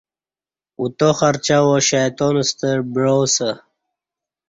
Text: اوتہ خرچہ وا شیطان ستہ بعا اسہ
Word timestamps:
اوتہ 0.79 1.09
خرچہ 1.17 1.57
وا 1.65 1.77
شیطان 1.87 2.35
ستہ 2.47 2.69
بعا 2.93 3.13
اسہ 3.23 3.49